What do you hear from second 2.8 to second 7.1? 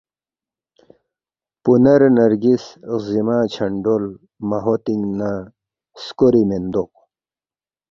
غزیما چھونڈول مہوتنگ نہ سکوری میندوق